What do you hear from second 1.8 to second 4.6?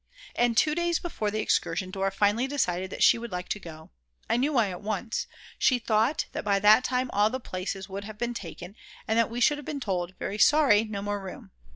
Dora finally decided that she would like to go; I knew